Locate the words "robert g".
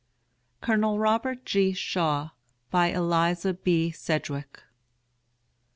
0.97-1.73